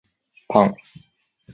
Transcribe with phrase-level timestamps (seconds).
[0.47, 0.75] パン